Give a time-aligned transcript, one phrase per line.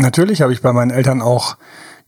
[0.00, 1.56] Natürlich habe ich bei meinen Eltern auch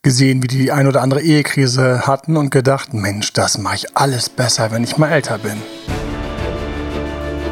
[0.02, 3.96] gesehen, wie die die ein oder andere Ehekrise hatten und gedacht, Mensch, das mache ich
[3.96, 5.60] alles besser, wenn ich mal älter bin.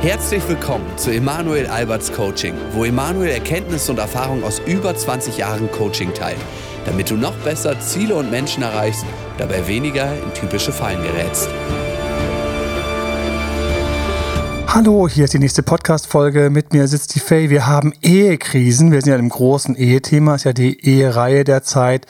[0.01, 5.69] Herzlich willkommen zu Emanuel Alberts Coaching, wo Emanuel Erkenntnisse und Erfahrung aus über 20 Jahren
[5.73, 6.39] Coaching teilt,
[6.87, 9.05] damit du noch besser Ziele und Menschen erreichst,
[9.39, 11.49] dabei weniger in typische Fallen gerätst.
[14.71, 16.51] Hallo, hier ist die nächste Podcast-Folge.
[16.51, 17.49] Mit mir sitzt die Faye.
[17.49, 18.93] Wir haben Ehekrisen.
[18.93, 20.35] Wir sind ja im großen Ehethema.
[20.35, 22.07] Ist ja die Ehereihe der Zeit.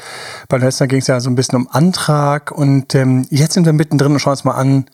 [0.49, 2.51] Beim letzten ging es ja so ein bisschen um Antrag.
[2.51, 4.87] Und ähm, jetzt sind wir mittendrin und schauen uns mal an,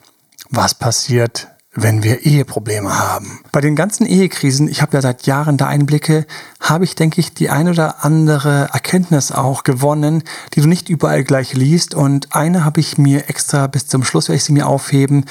[0.50, 3.40] was passiert, wenn wir Eheprobleme haben.
[3.52, 6.26] Bei den ganzen Ehekrisen, ich habe ja seit Jahren da Einblicke,
[6.60, 10.22] habe ich, denke ich, die ein oder andere Erkenntnis auch gewonnen,
[10.54, 11.94] die du nicht überall gleich liest.
[11.94, 15.24] Und eine habe ich mir extra bis zum Schluss, werde ich sie mir aufheben.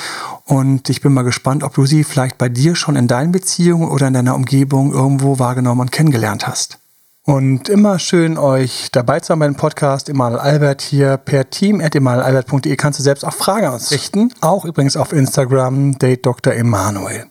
[0.46, 3.90] Und ich bin mal gespannt, ob du sie vielleicht bei dir schon in deinen Beziehungen
[3.90, 6.80] oder in deiner Umgebung irgendwo wahrgenommen und kennengelernt hast.
[7.26, 10.10] Und immer schön euch dabei zu haben beim Podcast.
[10.10, 14.34] Emanuel Albert hier per Team at emanuelalbert.de kannst du selbst auch Fragen ausrichten.
[14.42, 16.52] Auch übrigens auf Instagram, Date Dr.
[16.52, 17.26] Emanuel.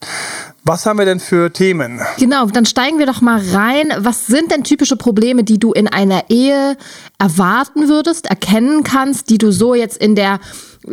[0.64, 2.00] Was haben wir denn für Themen?
[2.16, 3.92] Genau, dann steigen wir doch mal rein.
[3.98, 6.78] Was sind denn typische Probleme, die du in einer Ehe
[7.18, 10.40] erwarten würdest, erkennen kannst, die du so jetzt in der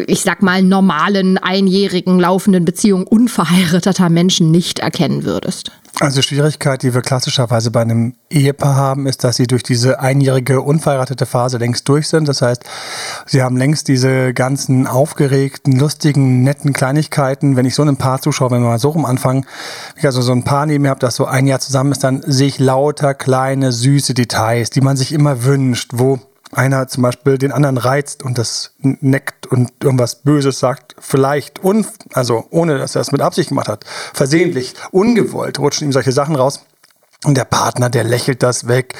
[0.07, 5.71] ich sag mal, normalen, einjährigen, laufenden Beziehung unverheirateter Menschen nicht erkennen würdest?
[6.01, 10.61] Also Schwierigkeit, die wir klassischerweise bei einem Ehepaar haben, ist, dass sie durch diese einjährige
[10.61, 12.29] unverheiratete Phase längst durch sind.
[12.29, 12.63] Das heißt,
[13.25, 17.57] sie haben längst diese ganzen aufgeregten, lustigen, netten Kleinigkeiten.
[17.57, 19.45] Wenn ich so einem Paar zuschaue, wenn wir mal so rum anfangen,
[19.95, 22.03] wenn ich also so ein Paar neben mir habe, das so ein Jahr zusammen ist,
[22.03, 26.19] dann sehe ich lauter kleine, süße Details, die man sich immer wünscht, wo
[26.51, 31.85] einer zum Beispiel den anderen reizt und das neckt und irgendwas Böses sagt, vielleicht, un,
[32.13, 36.35] also ohne dass er es mit Absicht gemacht hat, versehentlich, ungewollt, rutschen ihm solche Sachen
[36.35, 36.61] raus.
[37.25, 38.95] Und der Partner, der lächelt das weg,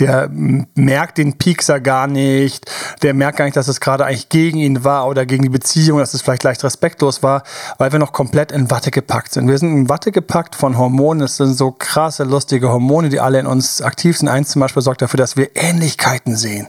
[0.00, 2.68] der merkt den Piekser gar nicht,
[3.02, 6.00] der merkt gar nicht, dass es gerade eigentlich gegen ihn war oder gegen die Beziehung,
[6.00, 7.44] dass es vielleicht leicht respektlos war,
[7.78, 9.46] weil wir noch komplett in Watte gepackt sind.
[9.46, 11.22] Wir sind in Watte gepackt von Hormonen.
[11.22, 14.26] Es sind so krasse, lustige Hormone, die alle in uns aktiv sind.
[14.26, 16.66] Eins zum Beispiel sorgt dafür, dass wir Ähnlichkeiten sehen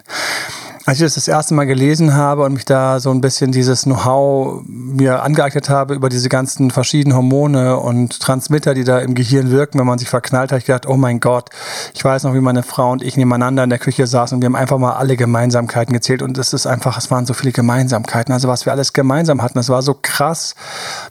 [0.86, 3.84] als ich das das erste Mal gelesen habe und mich da so ein bisschen dieses
[3.84, 9.52] Know-how mir angeeignet habe über diese ganzen verschiedenen Hormone und Transmitter, die da im Gehirn
[9.52, 11.50] wirken, wenn man sich verknallt, habe ich gedacht, oh mein Gott,
[11.94, 14.48] ich weiß noch, wie meine Frau und ich nebeneinander in der Küche saßen und wir
[14.48, 18.34] haben einfach mal alle Gemeinsamkeiten gezählt und es ist einfach, es waren so viele Gemeinsamkeiten,
[18.34, 20.56] also was wir alles gemeinsam hatten, das war so krass,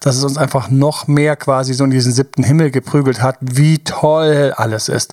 [0.01, 3.79] dass es uns einfach noch mehr quasi so in diesen siebten Himmel geprügelt hat, wie
[3.79, 5.13] toll alles ist.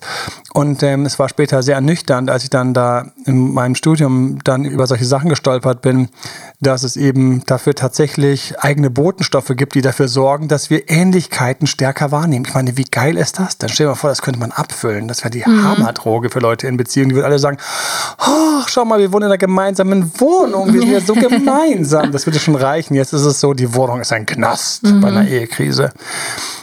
[0.52, 4.64] Und ähm, es war später sehr ernüchternd, als ich dann da in meinem Studium dann
[4.64, 6.08] über solche Sachen gestolpert bin,
[6.60, 12.10] dass es eben dafür tatsächlich eigene Botenstoffe gibt, die dafür sorgen, dass wir Ähnlichkeiten stärker
[12.10, 12.44] wahrnehmen.
[12.48, 13.58] Ich meine, wie geil ist das?
[13.58, 15.06] Dann stell dir mal vor, das könnte man abfüllen.
[15.06, 15.62] Das wäre die mhm.
[15.62, 17.10] Hammerdroge für Leute in Beziehungen.
[17.10, 17.58] Die würden alle sagen,
[18.26, 20.72] oh, schau mal, wir wohnen in einer gemeinsamen Wohnung.
[20.72, 22.10] Wir sind ja so gemeinsam.
[22.10, 22.94] Das würde schon reichen.
[22.94, 25.00] Jetzt ist es so, die Wohnung ist ein Knast mhm.
[25.00, 25.92] bei einer Ehekrise.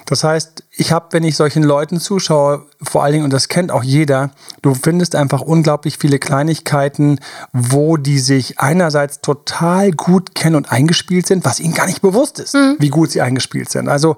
[0.06, 3.72] Das heißt, ich habe, wenn ich solchen Leuten zuschaue, vor allen Dingen, und das kennt
[3.72, 4.32] auch jeder,
[4.62, 7.20] du findest einfach unglaublich viele Kleinigkeiten,
[7.54, 12.40] wo die sich einerseits total gut kennen und eingespielt sind, was ihnen gar nicht bewusst
[12.40, 12.76] ist, mhm.
[12.80, 13.88] wie gut sie eingespielt sind.
[13.88, 14.18] Also,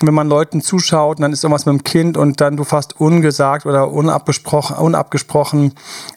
[0.00, 3.66] wenn man Leuten zuschaut, dann ist irgendwas mit dem Kind und dann du fast ungesagt
[3.66, 5.74] oder unabgesprochen, unabgesprochen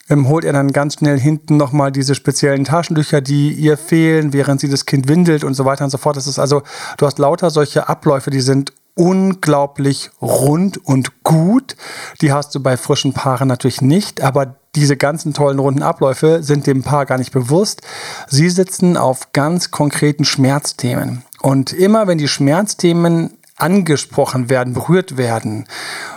[0.08, 4.60] ähm, holt er dann ganz schnell hinten nochmal diese speziellen Taschentücher, die ihr fehlen, während
[4.60, 6.16] sie das Kind windelt und so weiter und so fort.
[6.16, 6.62] Das ist also,
[6.96, 11.76] du hast lauter solche Abläufe, die sind unglaublich rund und gut.
[12.20, 16.66] Die hast du bei frischen Paaren natürlich nicht, aber diese ganzen tollen runden Abläufe sind
[16.66, 17.82] dem Paar gar nicht bewusst.
[18.28, 21.22] Sie sitzen auf ganz konkreten Schmerzthemen.
[21.40, 25.66] Und immer wenn die Schmerzthemen angesprochen werden, berührt werden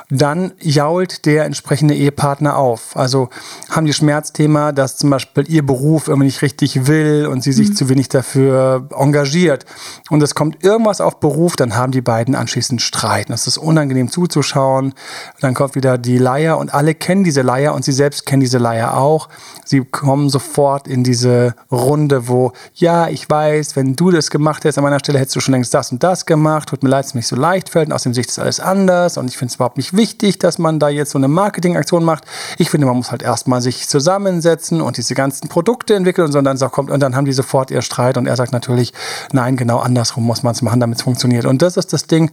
[0.10, 2.98] dann jault der entsprechende Ehepartner auf.
[2.98, 3.30] Also
[3.70, 7.70] haben die Schmerzthema, dass zum Beispiel ihr Beruf irgendwie nicht richtig will und sie sich
[7.70, 7.76] mhm.
[7.76, 9.66] zu wenig dafür engagiert.
[10.10, 13.30] Und es kommt irgendwas auf Beruf, dann haben die beiden anschließend Streit.
[13.30, 14.96] Und es ist unangenehm zuzuschauen.
[15.42, 18.58] Dann kommt wieder die Leier und alle kennen diese Leier und sie selbst kennen diese
[18.58, 19.30] Leier auch.
[19.64, 24.80] Sie kommen sofort in diese Runde, wo, ja, ich weiß, wenn du das gemacht hättest
[24.80, 26.70] an meiner Stelle, hättest du schon längst das und das gemacht.
[26.70, 28.60] Tut mir leid, dass es mich so leicht fällt und außerdem sehe ich das alles
[28.60, 32.04] anders und ich finde es überhaupt nicht wichtig, dass man da jetzt so eine Marketingaktion
[32.04, 32.24] macht.
[32.58, 36.40] Ich finde, man muss halt erstmal sich zusammensetzen und diese ganzen Produkte entwickeln und so
[36.40, 38.94] und dann kommt und dann haben die sofort ihr Streit und er sagt natürlich,
[39.34, 41.46] nein, genau andersrum muss man es machen, damit es funktioniert.
[41.46, 42.32] Und das ist das Ding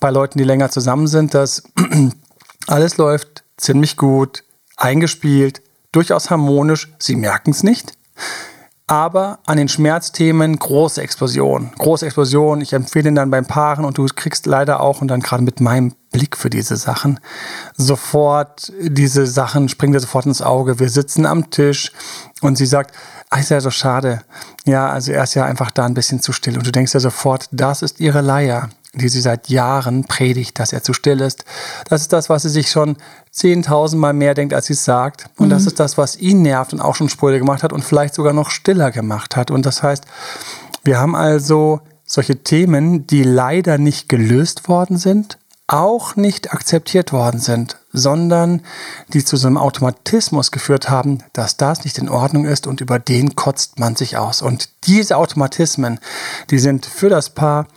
[0.00, 1.62] bei Leuten, die länger zusammen sind, dass
[2.66, 4.42] alles läuft ziemlich gut,
[4.76, 5.62] eingespielt,
[5.92, 7.92] durchaus harmonisch, sie merken es nicht.
[8.92, 11.70] Aber an den Schmerzthemen große Explosion.
[11.78, 12.60] Große Explosion.
[12.60, 15.62] Ich empfehle ihn dann beim Paaren und du kriegst leider auch, und dann gerade mit
[15.62, 17.18] meinem Blick für diese Sachen,
[17.74, 20.78] sofort diese Sachen springen dir sofort ins Auge.
[20.78, 21.90] Wir sitzen am Tisch
[22.42, 22.94] und sie sagt,
[23.30, 24.20] ach, ist ja so schade.
[24.66, 26.58] Ja, also er ist ja einfach da ein bisschen zu still.
[26.58, 30.72] Und du denkst ja sofort, das ist ihre Leier die sie seit Jahren predigt, dass
[30.72, 31.44] er zu still ist.
[31.88, 32.96] Das ist das, was sie sich schon
[33.30, 35.26] zehntausendmal mehr denkt, als sie es sagt.
[35.38, 35.50] Und mhm.
[35.50, 38.34] das ist das, was ihn nervt und auch schon Spröde gemacht hat und vielleicht sogar
[38.34, 39.50] noch stiller gemacht hat.
[39.50, 40.04] Und das heißt,
[40.84, 47.40] wir haben also solche Themen, die leider nicht gelöst worden sind, auch nicht akzeptiert worden
[47.40, 48.60] sind, sondern
[49.14, 52.98] die zu so einem Automatismus geführt haben, dass das nicht in Ordnung ist und über
[52.98, 54.42] den kotzt man sich aus.
[54.42, 55.98] Und diese Automatismen,
[56.50, 57.68] die sind für das Paar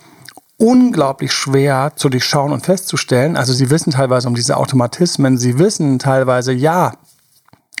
[0.58, 3.36] unglaublich schwer zu durchschauen und festzustellen.
[3.36, 6.94] Also sie wissen teilweise um diese Automatismen, sie wissen teilweise, ja,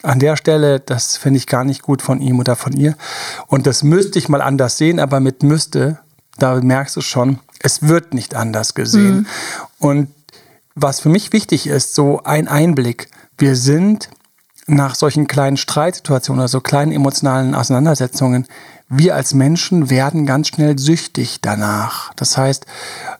[0.02, 2.94] an der Stelle, das finde ich gar nicht gut von ihm oder von ihr.
[3.46, 5.98] Und das müsste ich mal anders sehen, aber mit müsste,
[6.38, 9.16] da merkst du schon, es wird nicht anders gesehen.
[9.16, 9.26] Mhm.
[9.78, 10.08] Und
[10.74, 13.08] was für mich wichtig ist, so ein Einblick.
[13.38, 14.10] Wir sind
[14.66, 18.46] nach solchen kleinen Streitsituationen oder so kleinen emotionalen Auseinandersetzungen
[18.88, 22.12] wir als Menschen werden ganz schnell süchtig danach.
[22.14, 22.66] Das heißt,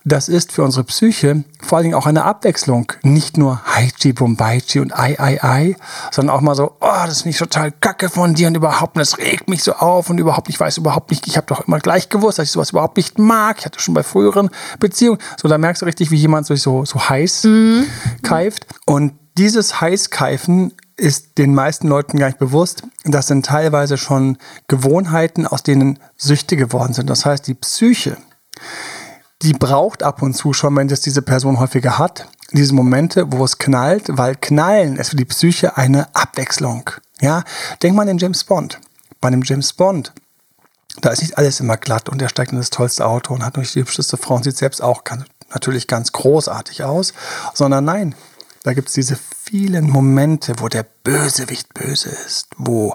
[0.05, 2.93] das ist für unsere Psyche vor allen Dingen auch eine Abwechslung.
[3.03, 5.75] Nicht nur Haichi, Bombaichi und Ai, Ai, Ai,
[6.11, 9.17] sondern auch mal so, oh, das finde ich total kacke von dir und überhaupt, das
[9.17, 12.07] regt mich so auf und überhaupt, ich weiß überhaupt nicht, ich habe doch immer gleich
[12.07, 13.57] gewusst, dass ich sowas überhaupt nicht mag.
[13.59, 14.49] Ich hatte schon bei früheren
[14.79, 15.19] Beziehungen.
[15.41, 17.85] So, da merkst du richtig, wie jemand sich so, so heiß mhm.
[18.23, 18.67] keift.
[18.85, 22.83] Und dieses Heißkeifen ist den meisten Leuten gar nicht bewusst.
[23.05, 27.09] Das sind teilweise schon Gewohnheiten, aus denen Süchte geworden sind.
[27.09, 28.17] Das heißt, die Psyche,
[29.43, 33.45] die braucht ab und zu schon, wenn das diese Person häufiger hat, diese Momente, wo
[33.45, 36.89] es knallt, weil Knallen ist für die Psyche eine Abwechslung.
[37.21, 37.43] Ja,
[37.83, 38.79] denk mal an den James Bond.
[39.21, 40.13] Bei einem James Bond,
[41.01, 43.57] da ist nicht alles immer glatt und er steigt in das tollste Auto und hat
[43.57, 45.03] durch die hübscheste Frau und sieht selbst auch
[45.49, 47.13] natürlich ganz großartig aus,
[47.53, 48.15] sondern nein,
[48.67, 52.93] da gibt es diese vielen Momente, wo der Bösewicht böse ist, wo,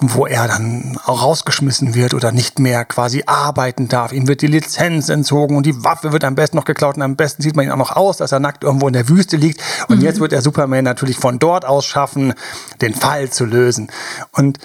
[0.00, 4.10] wo er dann rausgeschmissen wird oder nicht mehr quasi arbeiten darf.
[4.10, 7.14] Ihm wird die Lizenz entzogen und die Waffe wird am besten noch geklaut und am
[7.14, 9.62] besten sieht man ihn auch noch aus, dass er nackt irgendwo in der Wüste liegt.
[9.86, 10.02] Und mhm.
[10.04, 12.34] jetzt wird der Superman natürlich von dort aus schaffen,
[12.80, 13.92] den Fall zu lösen.
[14.32, 14.58] Und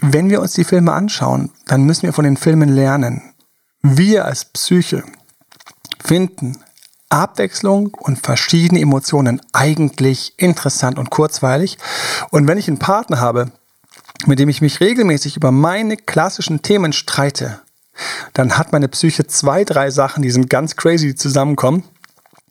[0.00, 3.22] wenn wir uns die Filme anschauen, dann müssen wir von den Filmen lernen.
[3.80, 5.02] Wir als Psyche
[5.98, 6.58] finden
[7.12, 11.78] Abwechslung und verschiedene Emotionen eigentlich interessant und kurzweilig.
[12.30, 13.52] Und wenn ich einen Partner habe,
[14.26, 17.60] mit dem ich mich regelmäßig über meine klassischen Themen streite,
[18.32, 21.84] dann hat meine Psyche zwei, drei Sachen, die sind ganz crazy, die zusammenkommen.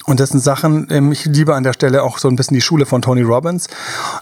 [0.05, 2.61] Und das sind Sachen, ähm, ich liebe an der Stelle auch so ein bisschen die
[2.61, 3.67] Schule von Tony Robbins.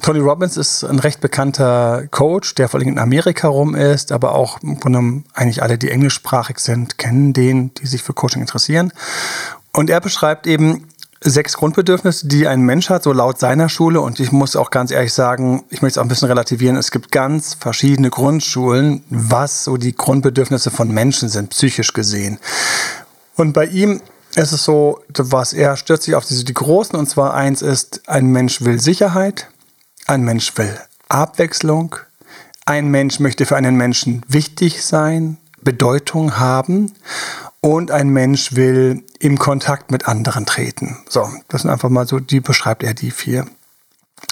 [0.01, 4.35] Tony Robbins ist ein recht bekannter Coach, der vor allem in Amerika rum ist, aber
[4.35, 8.91] auch von einem, eigentlich alle, die englischsprachig sind, kennen den, die sich für Coaching interessieren.
[9.71, 10.87] Und er beschreibt eben
[11.21, 14.01] sechs Grundbedürfnisse, die ein Mensch hat, so laut seiner Schule.
[14.01, 16.77] Und ich muss auch ganz ehrlich sagen, ich möchte es auch ein bisschen relativieren.
[16.77, 22.39] Es gibt ganz verschiedene Grundschulen, was so die Grundbedürfnisse von Menschen sind, psychisch gesehen.
[23.35, 24.01] Und bei ihm
[24.35, 26.97] ist es so, was er stürzt sich auf diese, die großen.
[26.97, 29.49] Und zwar eins ist, ein Mensch will Sicherheit,
[30.07, 30.77] ein Mensch will
[31.09, 31.95] Abwechslung,
[32.65, 36.93] ein Mensch möchte für einen Menschen wichtig sein, Bedeutung haben
[37.61, 40.97] und ein Mensch will im Kontakt mit anderen treten.
[41.09, 43.45] So, das sind einfach mal so, die beschreibt er die vier.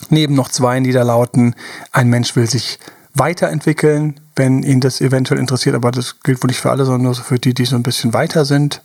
[0.09, 1.55] Neben noch zwei, die da lauten,
[1.91, 2.79] ein Mensch will sich
[3.13, 7.15] weiterentwickeln, wenn ihn das eventuell interessiert, aber das gilt wohl nicht für alle, sondern nur
[7.15, 8.81] für die, die so ein bisschen weiter sind.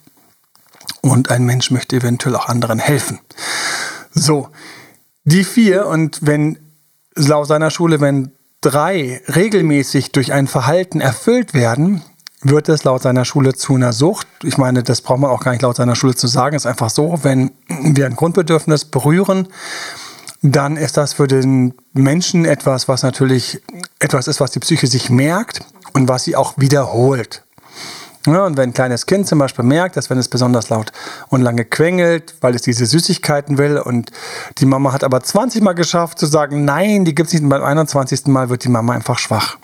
[1.03, 3.19] Und ein Mensch möchte eventuell auch anderen helfen.
[4.15, 4.49] So,
[5.25, 6.59] die vier und wenn
[7.15, 12.03] laut seiner Schule, wenn drei regelmäßig durch ein Verhalten erfüllt werden,
[12.43, 14.27] wird es laut seiner Schule zu einer Sucht.
[14.43, 16.57] Ich meine, das braucht man auch gar nicht laut seiner Schule zu sagen.
[16.57, 19.49] Es ist einfach so, wenn wir ein Grundbedürfnis berühren,
[20.43, 23.63] dann ist das für den Menschen etwas, was natürlich
[24.01, 25.61] etwas ist, was die Psyche sich merkt
[25.93, 27.45] und was sie auch wiederholt.
[28.27, 30.93] Ja, und wenn ein kleines Kind zum Beispiel merkt, dass wenn es besonders laut
[31.29, 34.11] und lange quengelt, weil es diese Süßigkeiten will und
[34.59, 37.65] die Mama hat aber 20 Mal geschafft zu sagen, nein, die gibt es nicht, beim
[37.65, 38.27] 21.
[38.27, 39.59] Mal wird die Mama einfach schwach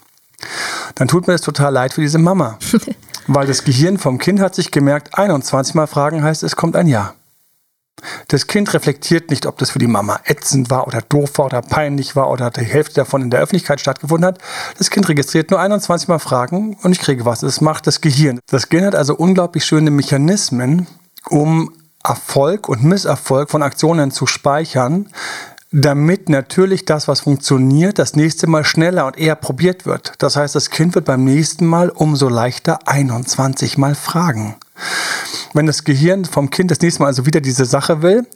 [0.94, 2.58] dann tut mir das total leid für diese Mama.
[3.26, 6.86] Weil das Gehirn vom Kind hat sich gemerkt, 21 Mal fragen heißt, es kommt ein
[6.86, 7.14] Ja.
[8.28, 11.62] Das Kind reflektiert nicht, ob das für die Mama ätzend war oder doof war oder
[11.62, 14.38] peinlich war oder die Hälfte davon in der Öffentlichkeit stattgefunden hat.
[14.78, 17.40] Das Kind registriert nur 21 Mal Fragen und ich kriege was.
[17.40, 18.40] Das macht das Gehirn.
[18.46, 20.86] Das Gehirn hat also unglaublich schöne Mechanismen,
[21.28, 21.72] um
[22.04, 25.08] Erfolg und Misserfolg von Aktionen zu speichern,
[25.70, 30.14] damit natürlich das, was funktioniert, das nächste Mal schneller und eher probiert wird.
[30.18, 34.56] Das heißt, das Kind wird beim nächsten Mal umso leichter 21 Mal fragen.
[35.52, 38.26] Wenn das Gehirn vom Kind das nächste Mal also wieder diese Sache will,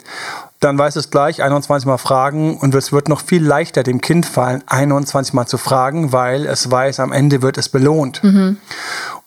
[0.60, 4.26] dann weiß es gleich 21 Mal fragen und es wird noch viel leichter dem Kind
[4.26, 8.22] fallen, 21 Mal zu fragen, weil es weiß, am Ende wird es belohnt.
[8.22, 8.58] Mhm.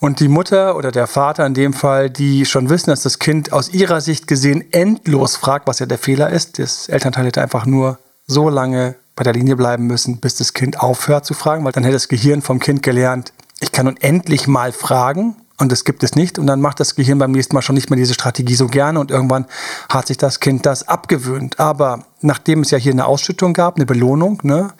[0.06, 3.52] Und die Mutter oder der Vater in dem Fall, die schon wissen, dass das Kind
[3.52, 7.66] aus ihrer Sicht gesehen endlos fragt, was ja der Fehler ist, das Elternteil hätte einfach
[7.66, 7.98] nur
[8.28, 11.84] so lange bei der Linie bleiben müssen, bis das Kind aufhört zu fragen, weil dann
[11.84, 16.16] hätte das Gehirn vom Kind gelernt, ich kann unendlich mal fragen und das gibt es
[16.16, 16.38] nicht.
[16.38, 19.00] Und dann macht das Gehirn beim nächsten Mal schon nicht mehr diese Strategie so gerne
[19.00, 19.46] und irgendwann
[19.88, 21.62] hat sich das Kind das abgewöhnt.
[21.62, 24.74] Aber nachdem es ja hier eine Ausschüttung gab, eine Belohnung, ne,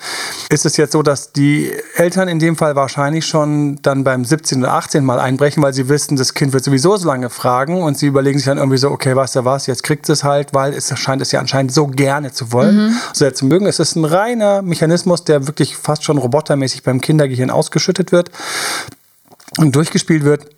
[0.50, 4.60] ist es jetzt so, dass die Eltern in dem Fall wahrscheinlich schon dann beim 17
[4.60, 7.98] oder 18 Mal einbrechen, weil sie wissen, das Kind wird sowieso so lange fragen und
[7.98, 10.74] sie überlegen sich dann irgendwie so, okay, weißt du was, jetzt kriegt es halt, weil
[10.74, 12.98] es scheint es ja anscheinend so gerne zu wollen, mhm.
[13.14, 13.66] so zu mögen.
[13.66, 18.30] Es ist ein reiner Mechanismus, der wirklich fast schon robotermäßig beim Kindergehirn ausgeschüttet wird
[19.58, 20.55] und durchgespielt wird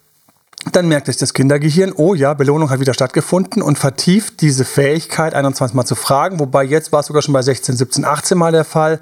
[0.76, 5.34] dann merkt sich das Kindergehirn, oh ja, Belohnung hat wieder stattgefunden und vertieft diese Fähigkeit,
[5.34, 6.40] 21 Mal zu fragen.
[6.40, 9.00] Wobei jetzt war es sogar schon bei 16, 17, 18 Mal der Fall.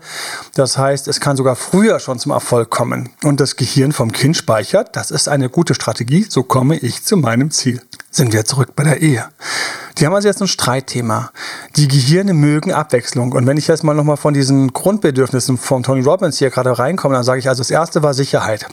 [0.53, 3.09] Das heißt, es kann sogar früher schon zum Erfolg kommen.
[3.23, 7.17] Und das Gehirn vom Kind speichert, das ist eine gute Strategie, so komme ich zu
[7.17, 7.81] meinem Ziel.
[8.11, 9.25] Sind wir zurück bei der Ehe.
[9.97, 11.31] Die haben also jetzt ein Streitthema.
[11.77, 13.31] Die Gehirne mögen Abwechslung.
[13.31, 17.15] Und wenn ich jetzt mal nochmal von diesen Grundbedürfnissen von Tony Robbins hier gerade reinkomme,
[17.15, 18.67] dann sage ich also, das erste war Sicherheit.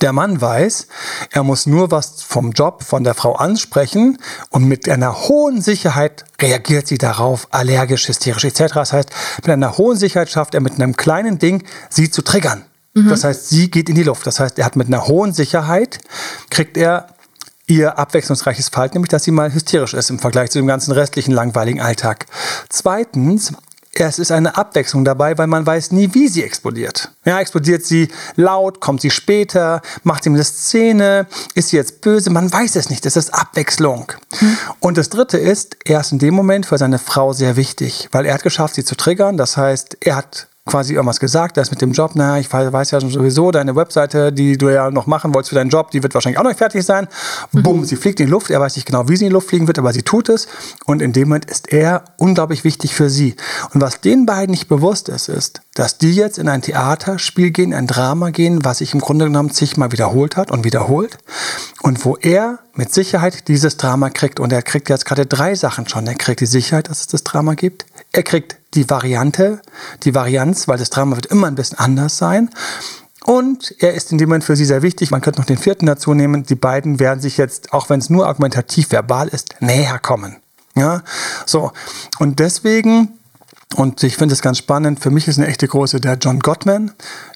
[0.00, 0.88] Der Mann weiß,
[1.30, 4.18] er muss nur was vom Job von der Frau ansprechen
[4.50, 8.74] und mit einer hohen Sicherheit reagiert sie darauf, allergisch, hysterisch etc.
[8.74, 12.64] Das heißt, mit einer hohen Sicherheit schafft er mit einem kleinen Ding, sie zu triggern.
[12.94, 13.08] Mhm.
[13.08, 14.26] Das heißt, sie geht in die Luft.
[14.26, 15.98] Das heißt, er hat mit einer hohen Sicherheit,
[16.50, 17.08] kriegt er
[17.66, 21.32] ihr abwechslungsreiches Verhalten, nämlich dass sie mal hysterisch ist im Vergleich zu dem ganzen restlichen
[21.32, 22.26] langweiligen Alltag.
[22.68, 23.52] Zweitens
[24.04, 27.10] es ist eine Abwechslung dabei, weil man weiß nie, wie sie explodiert.
[27.24, 32.30] Ja, explodiert sie laut, kommt sie später, macht sie eine Szene, ist sie jetzt böse,
[32.30, 33.04] man weiß es nicht.
[33.06, 34.12] Das ist Abwechslung.
[34.38, 34.58] Hm.
[34.80, 38.26] Und das dritte ist, er ist in dem Moment für seine Frau sehr wichtig, weil
[38.26, 39.36] er hat geschafft, sie zu triggern.
[39.36, 43.00] Das heißt, er hat quasi irgendwas gesagt, das mit dem Job, na, ich weiß ja
[43.00, 46.38] sowieso, deine Webseite, die du ja noch machen wolltest für deinen Job, die wird wahrscheinlich
[46.38, 47.06] auch noch fertig sein.
[47.52, 47.62] Mhm.
[47.62, 49.48] Bumm, sie fliegt in die Luft, er weiß nicht genau, wie sie in die Luft
[49.48, 50.48] fliegen wird, aber sie tut es
[50.84, 53.36] und in dem Moment ist er unglaublich wichtig für sie.
[53.72, 57.72] Und was den beiden nicht bewusst ist, ist, dass die jetzt in ein Theaterspiel gehen,
[57.72, 61.18] ein Drama gehen, was sich im Grunde genommen zigmal wiederholt hat und wiederholt
[61.82, 65.88] und wo er mit Sicherheit dieses Drama kriegt und er kriegt jetzt gerade drei Sachen
[65.88, 66.06] schon.
[66.06, 67.86] Er kriegt die Sicherheit, dass es das Drama gibt.
[68.12, 69.60] Er kriegt die Variante,
[70.04, 72.50] die Varianz, weil das Drama wird immer ein bisschen anders sein.
[73.24, 75.10] Und er ist in dem Moment für sie sehr wichtig.
[75.10, 76.44] Man könnte noch den vierten dazu nehmen.
[76.44, 80.36] Die beiden werden sich jetzt, auch wenn es nur argumentativ verbal ist, näher kommen.
[80.76, 81.02] Ja,
[81.44, 81.72] so.
[82.18, 83.18] Und deswegen
[83.74, 85.00] und ich finde es ganz spannend.
[85.00, 86.92] Für mich ist eine echte Größe der John Gottman.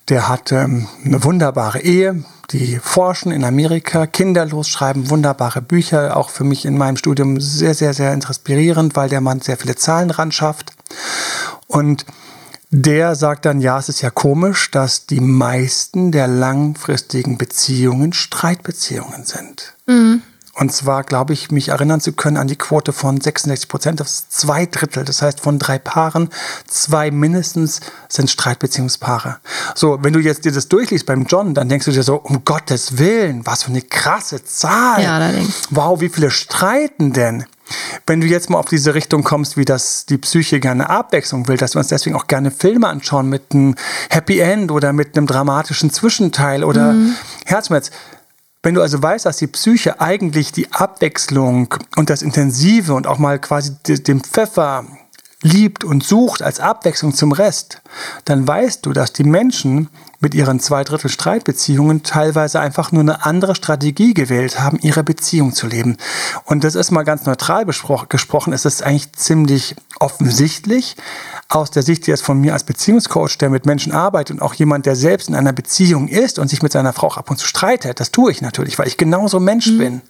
[0.08, 2.24] Der hat ähm, eine wunderbare Ehe.
[2.50, 6.16] Die forschen in Amerika, kinderlos schreiben wunderbare Bücher.
[6.16, 9.74] Auch für mich in meinem Studium sehr, sehr, sehr inspirierend, weil der Mann sehr viele
[9.74, 10.72] Zahlen ran schafft.
[11.66, 12.06] Und
[12.70, 19.24] der sagt dann, ja, es ist ja komisch, dass die meisten der langfristigen Beziehungen Streitbeziehungen
[19.24, 19.74] sind.
[19.86, 20.22] Mhm.
[20.60, 23.98] Und zwar glaube ich, mich erinnern zu können an die Quote von 66 Prozent.
[23.98, 25.06] Das ist zwei Drittel.
[25.06, 26.28] Das heißt, von drei Paaren,
[26.66, 29.38] zwei mindestens sind Streitbeziehungspaare.
[29.74, 32.44] So, wenn du jetzt dir das durchliest beim John, dann denkst du dir so, um
[32.44, 35.02] Gottes Willen, was für eine krasse Zahl.
[35.02, 35.62] Ja, allerdings.
[35.70, 37.46] Wow, wie viele streiten denn?
[38.06, 41.56] Wenn du jetzt mal auf diese Richtung kommst, wie das die Psyche gerne Abwechslung will,
[41.56, 43.76] dass wir uns deswegen auch gerne Filme anschauen mit einem
[44.10, 47.14] Happy End oder mit einem dramatischen Zwischenteil oder mhm.
[47.46, 47.90] Herzschmerz,
[48.62, 53.18] wenn du also weißt, dass die Psyche eigentlich die Abwechslung und das Intensive und auch
[53.18, 54.84] mal quasi den Pfeffer
[55.42, 57.80] liebt und sucht als Abwechslung zum Rest,
[58.26, 59.88] dann weißt du, dass die Menschen
[60.20, 65.54] mit ihren zwei Drittel Streitbeziehungen teilweise einfach nur eine andere Strategie gewählt haben, ihre Beziehung
[65.54, 65.96] zu leben.
[66.44, 70.96] Und das ist mal ganz neutral gesprochen, ist es eigentlich ziemlich offensichtlich.
[71.48, 74.86] Aus der Sicht jetzt von mir als Beziehungscoach, der mit Menschen arbeitet und auch jemand,
[74.86, 77.98] der selbst in einer Beziehung ist und sich mit seiner Frau ab und zu streitet,
[77.98, 79.78] das tue ich natürlich, weil ich genauso Mensch mhm.
[79.78, 80.02] bin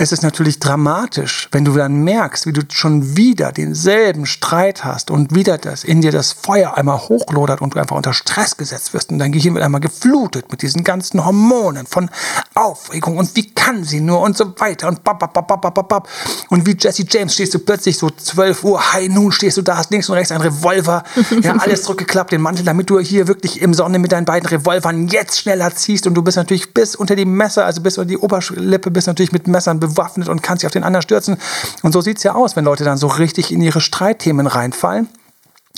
[0.00, 5.10] es ist natürlich dramatisch, wenn du dann merkst, wie du schon wieder denselben Streit hast
[5.10, 8.94] und wieder das in dir das Feuer einmal hochlodert und du einfach unter Stress gesetzt
[8.94, 12.08] wirst und dein Gehirn wird einmal geflutet mit diesen ganzen Hormonen von
[12.54, 15.88] Aufregung und wie kann sie nur und so weiter und bap, bap, bap, bap, bap,
[15.88, 16.08] bap.
[16.48, 19.76] und wie Jesse James stehst du plötzlich so 12 Uhr, High Noon stehst du da,
[19.76, 21.04] hast links und rechts ein Revolver,
[21.42, 25.08] ja, alles zurückgeklappt, den Mantel, damit du hier wirklich im Sonne mit deinen beiden Revolvern
[25.08, 28.16] jetzt schneller ziehst und du bist natürlich bis unter die Messer, also bis unter die
[28.16, 31.36] Oberlippe, bist natürlich mit Messern bewegt bewaffnet und kann sich auf den anderen stürzen.
[31.82, 35.08] Und so sieht es ja aus, wenn Leute dann so richtig in ihre Streitthemen reinfallen.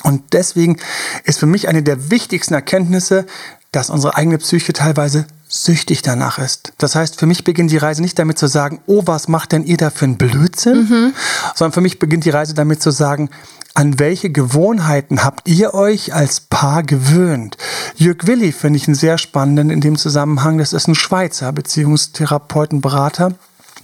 [0.03, 0.79] Und deswegen
[1.25, 3.27] ist für mich eine der wichtigsten Erkenntnisse,
[3.73, 6.73] dass unsere eigene Psyche teilweise süchtig danach ist.
[6.79, 9.65] Das heißt, für mich beginnt die Reise nicht damit zu sagen, oh, was macht denn
[9.65, 10.89] ihr da für einen Blödsinn?
[10.89, 11.15] Mhm.
[11.55, 13.29] Sondern für mich beginnt die Reise damit zu sagen,
[13.75, 17.57] an welche Gewohnheiten habt ihr euch als Paar gewöhnt?
[17.97, 20.59] Jörg Willi finde ich einen sehr spannenden in dem Zusammenhang.
[20.59, 23.35] Das ist ein Schweizer Beziehungstherapeutenberater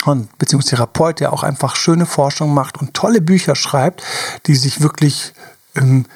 [0.04, 4.02] und Beziehungstherapeut, der auch einfach schöne Forschung macht und tolle Bücher schreibt,
[4.46, 5.32] die sich wirklich
[5.74, 6.06] ähm,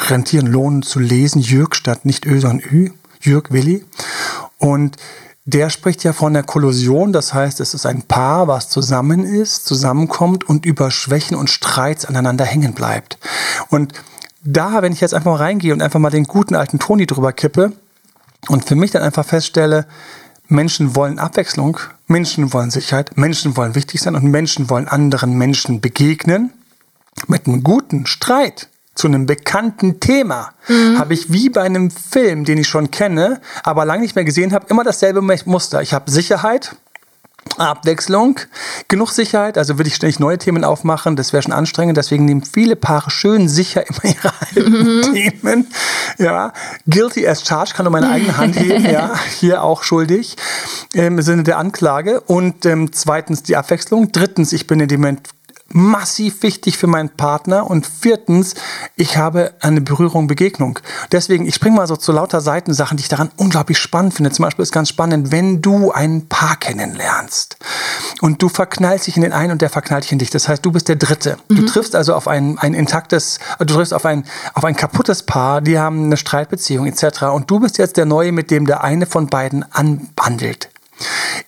[0.00, 1.40] rentieren, lohnen zu lesen.
[1.40, 2.90] Jörg statt nicht Ö, sondern Ü.
[3.20, 3.84] Jörg Willi.
[4.58, 4.96] Und
[5.44, 9.64] der spricht ja von der Kollusion, das heißt, es ist ein Paar, was zusammen ist,
[9.64, 13.18] zusammenkommt und über Schwächen und Streits aneinander hängen bleibt.
[13.68, 13.92] Und
[14.42, 17.32] da, wenn ich jetzt einfach mal reingehe und einfach mal den guten alten Toni drüber
[17.32, 17.72] kippe
[18.48, 19.86] und für mich dann einfach feststelle,
[20.48, 25.80] Menschen wollen Abwechslung, Menschen wollen Sicherheit, Menschen wollen wichtig sein und Menschen wollen anderen Menschen
[25.80, 26.52] begegnen
[27.26, 30.98] mit einem guten Streit zu einem bekannten Thema, mhm.
[30.98, 34.52] habe ich wie bei einem Film, den ich schon kenne, aber lange nicht mehr gesehen
[34.52, 35.82] habe, immer dasselbe Muster.
[35.82, 36.76] Ich habe Sicherheit,
[37.64, 38.40] Abwechslung,
[38.88, 42.42] genug Sicherheit, also würde ich ständig neue Themen aufmachen, das wäre schon anstrengend, deswegen nehmen
[42.42, 45.12] viele Paare schön sicher immer ihre alten mhm.
[45.12, 45.66] Themen.
[46.18, 46.52] Ja,
[46.88, 50.36] guilty as charged, kann nur meine eigene Hand heben, ja, hier auch schuldig
[50.92, 52.20] im Sinne der Anklage.
[52.20, 54.12] Und ähm, zweitens die Abwechslung.
[54.12, 55.28] Drittens, ich bin in dem Moment
[55.68, 57.68] massiv wichtig für meinen Partner.
[57.68, 58.54] Und viertens,
[58.94, 60.78] ich habe eine Berührung, Begegnung.
[61.12, 64.30] Deswegen, ich springe mal so zu lauter Seitensachen, die ich daran unglaublich spannend finde.
[64.30, 67.58] Zum Beispiel ist ganz spannend, wenn du ein Paar kennenlernst
[68.20, 70.30] und du verknallst dich in den einen und der verknallt dich in dich.
[70.30, 71.36] Das heißt, du bist der Dritte.
[71.48, 71.56] Mhm.
[71.56, 75.60] Du triffst also auf ein, ein intaktes, du triffst auf ein, auf ein kaputtes Paar,
[75.60, 77.24] die haben eine Streitbeziehung etc.
[77.24, 80.70] Und du bist jetzt der Neue, mit dem der eine von beiden anbandelt.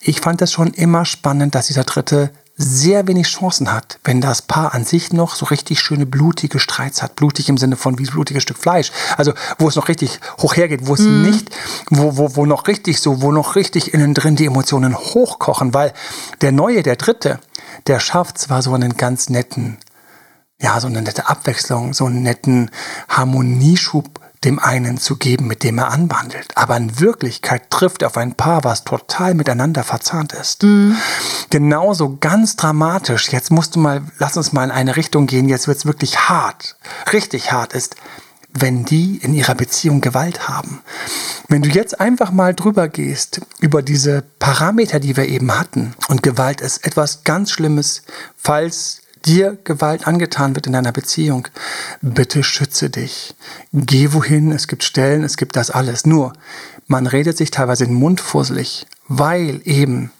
[0.01, 4.41] Ich fand das schon immer spannend, dass dieser Dritte sehr wenig Chancen hat, wenn das
[4.41, 7.15] Paar an sich noch so richtig schöne blutige Streits hat.
[7.15, 8.91] Blutig im Sinne von wie blutiges Stück Fleisch.
[9.15, 11.21] Also wo es noch richtig hoch hergeht, wo es mm.
[11.21, 11.49] nicht,
[11.89, 15.93] wo, wo, wo noch richtig so, wo noch richtig innen drin die Emotionen hochkochen, weil
[16.41, 17.39] der Neue, der Dritte,
[17.87, 19.77] der schafft zwar so einen ganz netten,
[20.61, 22.71] ja, so eine nette Abwechslung, so einen netten
[23.07, 26.55] Harmonieschub dem einen zu geben, mit dem er anwandelt.
[26.55, 30.63] Aber in Wirklichkeit trifft er auf ein Paar, was total miteinander verzahnt ist.
[30.63, 30.95] Mhm.
[31.49, 35.67] Genauso ganz dramatisch, jetzt musst du mal, lass uns mal in eine Richtung gehen, jetzt
[35.67, 36.77] wird es wirklich hart,
[37.11, 37.95] richtig hart ist,
[38.53, 40.81] wenn die in ihrer Beziehung Gewalt haben.
[41.47, 46.23] Wenn du jetzt einfach mal drüber gehst, über diese Parameter, die wir eben hatten, und
[46.23, 48.03] Gewalt ist etwas ganz Schlimmes,
[48.35, 51.47] falls dir Gewalt angetan wird in deiner Beziehung,
[52.01, 53.35] bitte schütze dich.
[53.73, 56.05] Geh wohin, es gibt Stellen, es gibt das alles.
[56.05, 56.33] Nur,
[56.87, 60.11] man redet sich teilweise den Mund fusselig, weil eben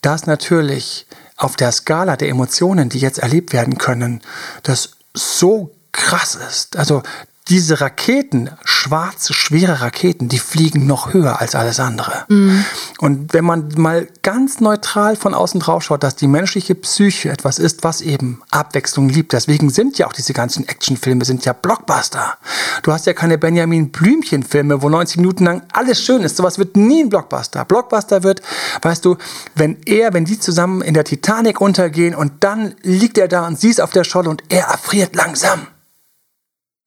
[0.00, 4.20] das natürlich auf der Skala der Emotionen, die jetzt erlebt werden können,
[4.62, 6.76] das so krass ist.
[6.76, 7.02] Also
[7.48, 12.24] diese Raketen, schwarze, schwere Raketen, die fliegen noch höher als alles andere.
[12.28, 12.64] Mhm.
[12.98, 17.58] Und wenn man mal ganz neutral von außen drauf schaut, dass die menschliche Psyche etwas
[17.58, 19.34] ist, was eben Abwechslung liebt.
[19.34, 22.38] Deswegen sind ja auch diese ganzen Actionfilme sind ja Blockbuster.
[22.82, 26.36] Du hast ja keine Benjamin Blümchen Filme, wo 90 Minuten lang alles schön ist.
[26.36, 27.66] Sowas wird nie ein Blockbuster.
[27.66, 28.40] Blockbuster wird,
[28.80, 29.18] weißt du,
[29.54, 33.60] wenn er, wenn die zusammen in der Titanic untergehen und dann liegt er da und
[33.60, 35.66] sie ist auf der Scholle und er erfriert langsam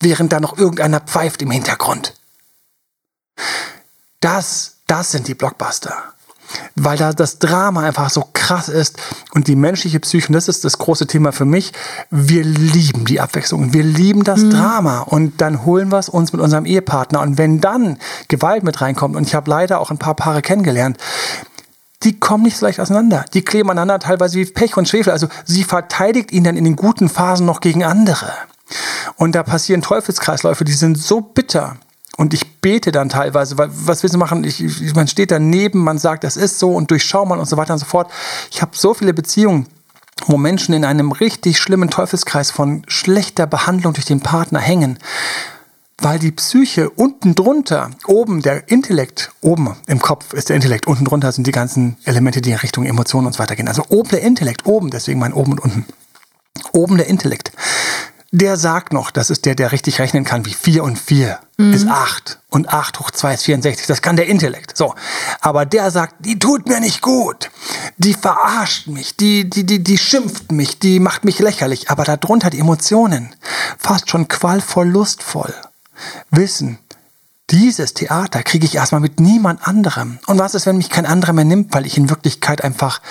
[0.01, 2.13] während da noch irgendeiner pfeift im Hintergrund.
[4.19, 5.93] Das, das sind die Blockbuster.
[6.75, 8.97] Weil da das Drama einfach so krass ist
[9.33, 11.73] und die menschliche Psyche, das ist das große Thema für mich,
[12.09, 14.51] wir lieben die Abwechslung, wir lieben das mhm.
[14.51, 17.97] Drama und dann holen wir es uns mit unserem Ehepartner und wenn dann
[18.29, 20.97] Gewalt mit reinkommt und ich habe leider auch ein paar Paare kennengelernt,
[22.03, 23.25] die kommen nicht so leicht auseinander.
[23.33, 25.11] Die kleben aneinander teilweise wie Pech und Schwefel.
[25.11, 28.31] Also sie verteidigt ihn dann in den guten Phasen noch gegen andere.
[29.15, 31.77] Und da passieren Teufelskreisläufe, die sind so bitter.
[32.17, 34.43] Und ich bete dann teilweise, weil was willst du machen?
[34.43, 37.57] Ich, ich, man steht daneben, man sagt, das ist so und durchschau man und so
[37.57, 38.11] weiter und so fort.
[38.51, 39.67] Ich habe so viele Beziehungen,
[40.25, 44.97] wo Menschen in einem richtig schlimmen Teufelskreis von schlechter Behandlung durch den Partner hängen,
[45.99, 51.05] weil die Psyche unten drunter, oben der Intellekt, oben im Kopf ist der Intellekt, unten
[51.05, 53.67] drunter sind die ganzen Elemente, die in Richtung Emotionen und so weiter gehen.
[53.67, 55.85] Also oben der Intellekt, oben, deswegen mein oben und unten.
[56.73, 57.51] Oben der Intellekt
[58.31, 61.73] der sagt noch, das ist der, der richtig rechnen kann, wie 4 und 4 mhm.
[61.73, 63.87] ist 8 und 8 hoch 2 ist 64.
[63.87, 64.75] Das kann der Intellekt.
[64.77, 64.95] So.
[65.41, 67.49] Aber der sagt, die tut mir nicht gut.
[67.97, 71.89] Die verarscht mich, die, die, die, die schimpft mich, die macht mich lächerlich.
[71.89, 73.33] Aber darunter die Emotionen,
[73.77, 75.53] fast schon qualvoll lustvoll.
[76.29, 76.79] Wissen,
[77.49, 80.19] dieses Theater kriege ich erstmal mit niemand anderem.
[80.27, 83.01] Und was ist, wenn mich kein anderer mehr nimmt, weil ich in Wirklichkeit einfach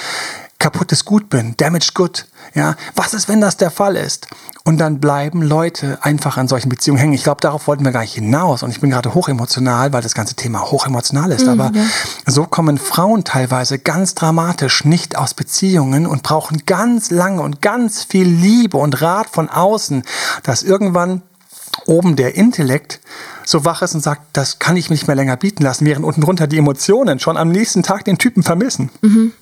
[0.59, 2.27] kaputtes Gut bin, damaged good.
[2.55, 4.29] Ja, was ist, wenn das der Fall ist?
[4.65, 7.13] Und dann bleiben Leute einfach an solchen Beziehungen hängen.
[7.13, 8.63] Ich glaube, darauf wollten wir gar nicht hinaus.
[8.63, 11.47] Und ich bin gerade hochemotional, weil das ganze Thema hochemotional ist.
[11.47, 11.85] Mhm, Aber ja.
[12.27, 18.03] so kommen Frauen teilweise ganz dramatisch nicht aus Beziehungen und brauchen ganz lange und ganz
[18.03, 20.03] viel Liebe und Rat von außen,
[20.43, 21.23] dass irgendwann
[21.85, 23.01] oben der Intellekt
[23.45, 26.05] so wach ist und sagt, das kann ich mir nicht mehr länger bieten lassen, während
[26.05, 28.91] unten drunter die Emotionen schon am nächsten Tag den Typen vermissen.
[29.03, 29.33] Mhm.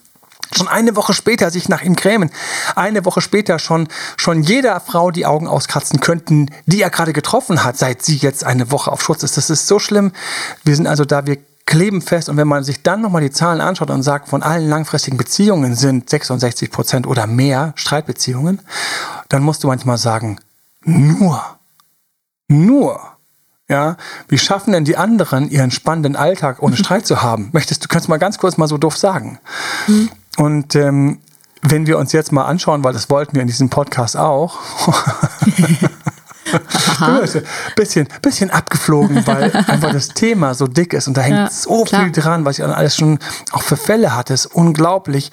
[0.57, 2.31] Schon eine Woche später sich nach ihm grämen.
[2.77, 7.64] Eine Woche später schon, schon jeder Frau die Augen auskratzen könnten, die er gerade getroffen
[7.64, 9.37] hat, seit sie jetzt eine Woche auf Schutz ist.
[9.37, 10.12] Das ist so schlimm.
[10.64, 12.29] Wir sind also da, wir kleben fest.
[12.29, 15.75] Und wenn man sich dann nochmal die Zahlen anschaut und sagt, von allen langfristigen Beziehungen
[15.75, 18.61] sind 66 Prozent oder mehr Streitbeziehungen,
[19.29, 20.38] dann musst du manchmal sagen,
[20.85, 21.43] nur,
[22.49, 23.01] nur.
[23.67, 23.97] Ja,
[24.29, 27.49] wie schaffen denn die anderen ihren spannenden Alltag ohne Streit zu haben?
[27.53, 29.38] Möchtest du kannst mal ganz kurz mal so doof sagen?
[29.87, 30.11] Mhm.
[30.37, 31.20] Und ähm,
[31.62, 34.59] wenn wir uns jetzt mal anschauen, weil das wollten wir in diesem Podcast auch.
[37.77, 41.85] bisschen, bisschen abgeflogen, weil einfach das Thema so dick ist und da hängt ja, so
[41.85, 42.03] klar.
[42.03, 43.18] viel dran, was ich alles schon
[43.53, 44.35] auch für Fälle hatte.
[44.35, 45.33] Ist unglaublich.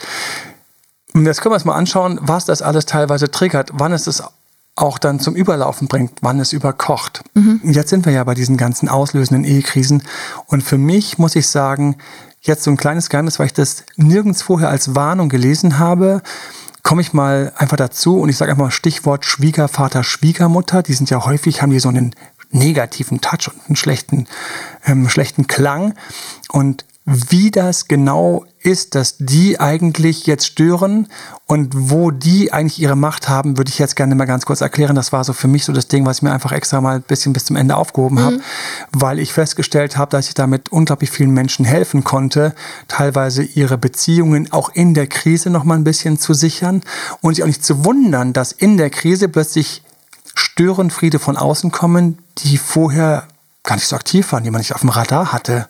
[1.13, 4.23] Und jetzt können wir uns mal anschauen, was das alles teilweise triggert, wann es es
[4.81, 7.23] auch dann zum Überlaufen bringt, wann es überkocht.
[7.33, 7.61] Mhm.
[7.63, 10.03] Jetzt sind wir ja bei diesen ganzen auslösenden Ehekrisen.
[10.47, 11.97] Und für mich muss ich sagen,
[12.41, 16.21] jetzt so ein kleines Geheimnis, weil ich das nirgends vorher als Warnung gelesen habe,
[16.83, 20.81] komme ich mal einfach dazu und ich sage einfach mal Stichwort Schwiegervater, Schwiegermutter.
[20.81, 22.15] Die sind ja häufig, haben die so einen
[22.49, 24.27] negativen Touch und einen schlechten,
[24.85, 25.93] ähm, schlechten Klang.
[26.49, 31.07] Und wie das genau ist, dass die eigentlich jetzt stören
[31.47, 34.95] und wo die eigentlich ihre Macht haben, würde ich jetzt gerne mal ganz kurz erklären.
[34.95, 37.01] Das war so für mich so das Ding, was ich mir einfach extra mal ein
[37.01, 38.23] bisschen bis zum Ende aufgehoben mhm.
[38.23, 38.39] habe,
[38.91, 42.53] weil ich festgestellt habe, dass ich damit unglaublich vielen Menschen helfen konnte,
[42.87, 46.81] teilweise ihre Beziehungen auch in der Krise noch mal ein bisschen zu sichern
[47.21, 49.83] und sich auch nicht zu wundern, dass in der Krise plötzlich
[50.35, 53.27] Störenfriede von außen kommen, die vorher
[53.63, 55.67] gar nicht so aktiv waren, die man nicht auf dem Radar hatte.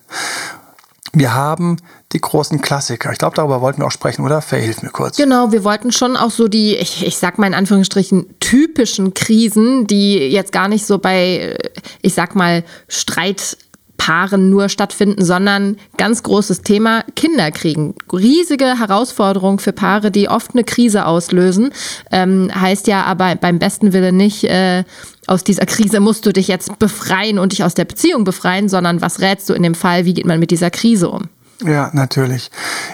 [1.13, 1.77] Wir haben
[2.13, 3.11] die großen Klassiker.
[3.11, 4.41] Ich glaube, darüber wollten wir auch sprechen, oder?
[4.41, 5.17] Verhilf mir kurz.
[5.17, 9.87] Genau, wir wollten schon auch so die, ich, ich sag mal in Anführungsstrichen, typischen Krisen,
[9.87, 11.57] die jetzt gar nicht so bei,
[12.01, 13.57] ich sag mal, Streit
[14.01, 17.93] Paaren nur stattfinden, sondern ganz großes Thema Kinder kriegen.
[18.11, 21.69] Riesige Herausforderung für Paare, die oft eine Krise auslösen.
[22.11, 24.85] Ähm, heißt ja aber beim besten Willen nicht, äh,
[25.27, 29.01] aus dieser Krise musst du dich jetzt befreien und dich aus der Beziehung befreien, sondern
[29.01, 31.29] was rätst du in dem Fall, wie geht man mit dieser Krise um?
[31.63, 32.49] Ja, natürlich.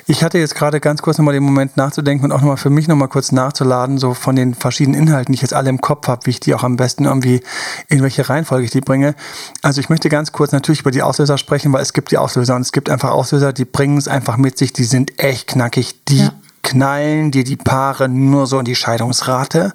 [0.07, 2.87] Ich hatte jetzt gerade ganz kurz nochmal den Moment nachzudenken und auch nochmal für mich
[2.87, 6.25] nochmal kurz nachzuladen, so von den verschiedenen Inhalten, die ich jetzt alle im Kopf habe,
[6.25, 7.41] wie ich die auch am besten irgendwie,
[7.87, 9.15] in welche Reihenfolge ich die bringe.
[9.61, 12.55] Also ich möchte ganz kurz natürlich über die Auslöser sprechen, weil es gibt die Auslöser
[12.55, 16.03] und es gibt einfach Auslöser, die bringen es einfach mit sich, die sind echt knackig,
[16.05, 16.33] die ja
[16.67, 19.73] knallen dir die Paare nur so in die Scheidungsrate.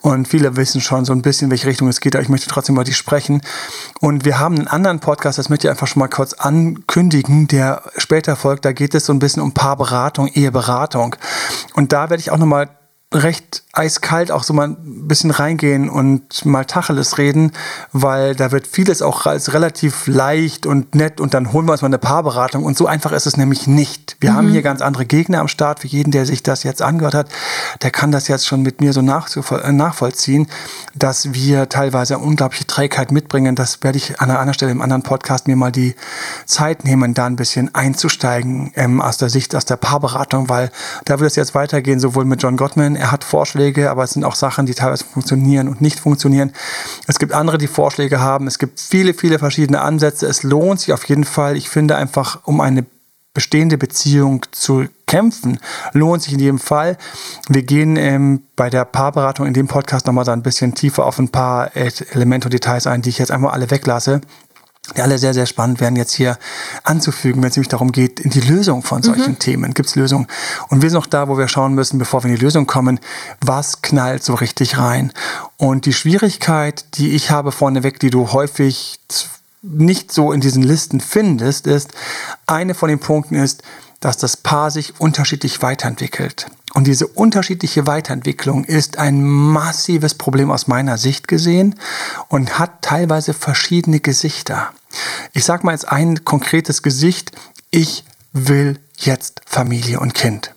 [0.00, 2.76] Und viele wissen schon so ein bisschen, welche Richtung es geht, aber ich möchte trotzdem
[2.76, 3.42] über die sprechen.
[4.00, 7.82] Und wir haben einen anderen Podcast, das möchte ich einfach schon mal kurz ankündigen, der
[7.98, 8.64] später folgt.
[8.64, 11.14] Da geht es so ein bisschen um Paarberatung, Eheberatung.
[11.74, 12.70] Und da werde ich auch nochmal
[13.14, 17.52] recht eiskalt auch so mal ein bisschen reingehen und mal Tacheles reden,
[17.92, 21.82] weil da wird vieles auch als relativ leicht und nett und dann holen wir uns
[21.82, 24.16] mal eine Paarberatung und so einfach ist es nämlich nicht.
[24.20, 24.36] Wir mhm.
[24.36, 25.80] haben hier ganz andere Gegner am Start.
[25.80, 27.28] Für jeden, der sich das jetzt angehört hat,
[27.82, 30.46] der kann das jetzt schon mit mir so äh, nachvollziehen,
[30.94, 33.54] dass wir teilweise unglaubliche Trägheit mitbringen.
[33.54, 35.94] Das werde ich an einer anderen Stelle im anderen Podcast mir mal die
[36.46, 40.70] Zeit nehmen, da ein bisschen einzusteigen ähm, aus der Sicht, aus der Paarberatung, weil
[41.04, 44.24] da wird es jetzt weitergehen, sowohl mit John Gottman, er hat Vorschläge, aber es sind
[44.24, 46.52] auch Sachen, die teilweise funktionieren und nicht funktionieren.
[47.06, 48.46] Es gibt andere, die Vorschläge haben.
[48.46, 50.26] Es gibt viele, viele verschiedene Ansätze.
[50.26, 51.58] Es lohnt sich auf jeden Fall.
[51.58, 52.86] Ich finde einfach, um eine
[53.34, 55.58] bestehende Beziehung zu kämpfen,
[55.92, 56.96] lohnt sich in jedem Fall.
[57.48, 61.18] Wir gehen ähm, bei der Paarberatung in dem Podcast nochmal so ein bisschen tiefer auf
[61.18, 64.22] ein paar Elemente und Details ein, die ich jetzt einfach alle weglasse
[64.96, 66.38] die alle sehr, sehr spannend werden, jetzt hier
[66.82, 69.38] anzufügen, wenn es nämlich darum geht, in die Lösung von solchen mhm.
[69.38, 69.74] Themen.
[69.74, 70.26] Gibt es Lösungen?
[70.68, 73.00] Und wir sind noch da, wo wir schauen müssen, bevor wir in die Lösung kommen,
[73.40, 75.12] was knallt so richtig rein?
[75.56, 79.00] Und die Schwierigkeit, die ich habe vorneweg, die du häufig
[79.62, 81.92] nicht so in diesen Listen findest, ist,
[82.46, 83.62] eine von den Punkten ist,
[84.00, 86.46] dass das Paar sich unterschiedlich weiterentwickelt.
[86.74, 91.76] Und diese unterschiedliche Weiterentwicklung ist ein massives Problem aus meiner Sicht gesehen
[92.28, 94.72] und hat teilweise verschiedene Gesichter.
[95.32, 97.30] Ich sage mal jetzt ein konkretes Gesicht.
[97.70, 100.52] Ich will jetzt Familie und Kind.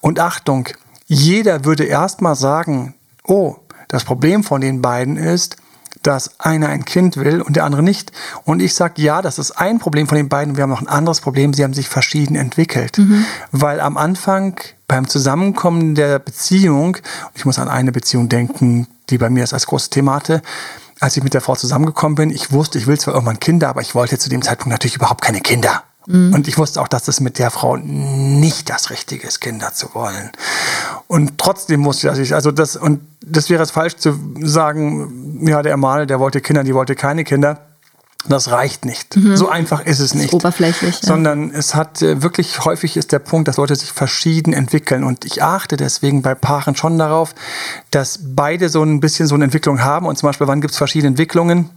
[0.00, 0.68] Und Achtung,
[1.06, 2.94] jeder würde erstmal sagen,
[3.24, 3.56] oh,
[3.88, 5.56] das Problem von den beiden ist,
[6.02, 8.12] dass einer ein Kind will und der andere nicht.
[8.44, 10.56] Und ich sage, ja, das ist ein Problem von den beiden.
[10.56, 11.52] Wir haben noch ein anderes Problem.
[11.52, 12.98] Sie haben sich verschieden entwickelt.
[12.98, 13.24] Mhm.
[13.52, 14.58] Weil am Anfang
[14.88, 16.96] beim Zusammenkommen der Beziehung,
[17.34, 20.42] ich muss an eine Beziehung denken, die bei mir ist als großes Thema hatte,
[21.00, 23.80] als ich mit der Frau zusammengekommen bin, ich wusste, ich will zwar irgendwann Kinder, aber
[23.80, 25.82] ich wollte zu dem Zeitpunkt natürlich überhaupt keine Kinder.
[26.06, 26.34] Mhm.
[26.34, 29.94] Und ich wusste auch, dass es mit der Frau nicht das Richtige ist, Kinder zu
[29.94, 30.30] wollen.
[31.06, 35.76] Und trotzdem wusste ich, also das, und das wäre es falsch zu sagen, ja, der
[35.76, 37.66] Mal, der wollte Kinder, die wollte keine Kinder.
[38.28, 39.16] Das reicht nicht.
[39.16, 39.34] Mhm.
[39.36, 40.34] So einfach ist es nicht.
[40.34, 41.00] Oberflächlich.
[41.00, 41.08] Ja.
[41.08, 45.04] Sondern es hat äh, wirklich häufig ist der Punkt, dass Leute sich verschieden entwickeln.
[45.04, 47.34] Und ich achte deswegen bei Paaren schon darauf,
[47.90, 50.04] dass beide so ein bisschen so eine Entwicklung haben.
[50.04, 51.70] Und zum Beispiel, wann gibt es verschiedene Entwicklungen?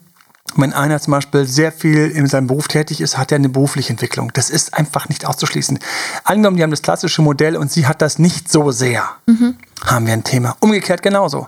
[0.55, 3.89] Wenn einer zum Beispiel sehr viel in seinem Beruf tätig ist, hat er eine berufliche
[3.91, 4.31] Entwicklung.
[4.33, 5.79] Das ist einfach nicht auszuschließen.
[6.25, 9.55] Angenommen, die haben das klassische Modell und sie hat das nicht so sehr, mhm.
[9.85, 10.55] haben wir ein Thema.
[10.59, 11.47] Umgekehrt genauso.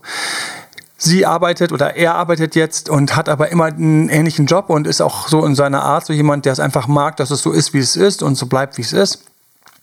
[0.97, 5.01] Sie arbeitet oder er arbeitet jetzt und hat aber immer einen ähnlichen Job und ist
[5.01, 7.73] auch so in seiner Art so jemand, der es einfach mag, dass es so ist,
[7.73, 9.25] wie es ist und so bleibt, wie es ist.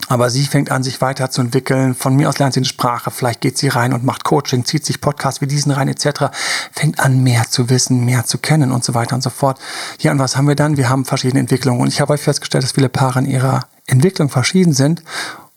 [0.09, 1.95] Aber sie fängt an, sich weiterzuentwickeln.
[1.95, 3.11] Von mir aus lernt sie eine Sprache.
[3.11, 6.27] Vielleicht geht sie rein und macht Coaching, zieht sich Podcasts wie diesen rein, etc.
[6.73, 9.59] Fängt an, mehr zu wissen, mehr zu kennen und so weiter und so fort.
[10.01, 10.77] Ja, und was haben wir dann?
[10.77, 11.81] Wir haben verschiedene Entwicklungen.
[11.81, 15.03] Und ich habe euch festgestellt, dass viele Paare in ihrer Entwicklung verschieden sind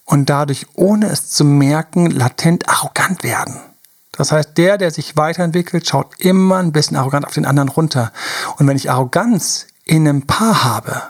[0.06, 3.60] und dadurch, ohne es zu merken, latent arrogant werden.
[4.12, 8.14] Das heißt, der, der sich weiterentwickelt, schaut immer ein bisschen arrogant auf den anderen runter.
[8.58, 11.04] Und wenn ich Arroganz in einem Paar habe,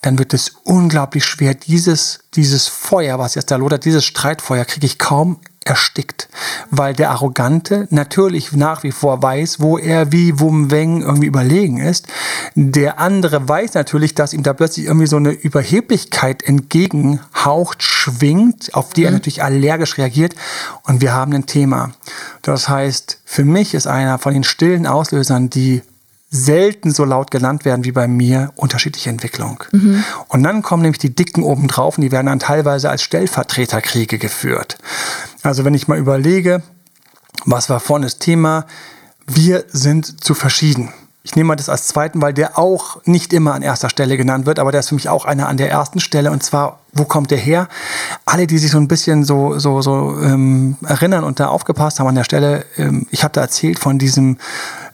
[0.00, 1.54] dann wird es unglaublich schwer.
[1.54, 6.28] Dieses, dieses Feuer, was jetzt da lodert, dieses Streitfeuer kriege ich kaum erstickt,
[6.70, 11.78] weil der Arrogante natürlich nach wie vor weiß, wo er wie Wum Weng irgendwie überlegen
[11.78, 12.06] ist.
[12.54, 18.92] Der andere weiß natürlich, dass ihm da plötzlich irgendwie so eine Überheblichkeit entgegenhaucht, schwingt, auf
[18.92, 19.06] die mhm.
[19.06, 20.34] er natürlich allergisch reagiert.
[20.82, 21.92] Und wir haben ein Thema.
[22.42, 25.82] Das heißt, für mich ist einer von den stillen Auslösern die
[26.34, 29.62] selten so laut genannt werden wie bei mir, unterschiedliche Entwicklung.
[29.70, 30.02] Mhm.
[30.26, 34.78] Und dann kommen nämlich die Dicken obendrauf und die werden dann teilweise als Stellvertreterkriege geführt.
[35.44, 36.60] Also wenn ich mal überlege,
[37.44, 38.66] was war vorne das Thema,
[39.28, 40.92] wir sind zu verschieden.
[41.26, 44.44] Ich nehme mal das als zweiten, weil der auch nicht immer an erster Stelle genannt
[44.44, 46.30] wird, aber der ist für mich auch einer an der ersten Stelle.
[46.30, 47.68] Und zwar, wo kommt der her?
[48.26, 52.08] Alle, die sich so ein bisschen so, so, so ähm, erinnern und da aufgepasst haben
[52.08, 54.36] an der Stelle, ähm, ich habe da erzählt von diesem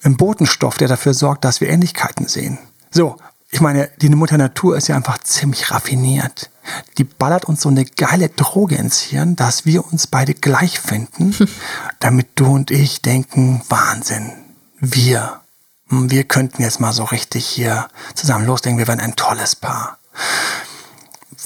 [0.05, 2.59] ähm, Botenstoff, der dafür sorgt, dass wir Ähnlichkeiten sehen.
[2.93, 3.16] So,
[3.51, 6.49] ich meine, die Mutter Natur ist ja einfach ziemlich raffiniert.
[6.99, 11.35] Die ballert uns so eine geile Droge ins Hirn, dass wir uns beide gleich finden,
[11.99, 14.31] damit du und ich denken, Wahnsinn,
[14.79, 15.39] wir
[15.90, 19.98] wir könnten jetzt mal so richtig hier zusammen losdenken, wir wären ein tolles Paar.